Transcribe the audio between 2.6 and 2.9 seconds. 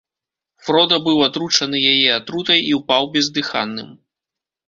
і